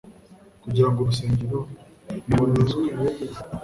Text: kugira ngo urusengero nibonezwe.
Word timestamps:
kugira 0.63 0.87
ngo 0.89 0.99
urusengero 1.01 1.59
nibonezwe. 2.27 2.83